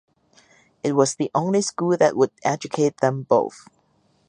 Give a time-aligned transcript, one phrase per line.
[0.81, 3.67] It was the only school that would educate them both.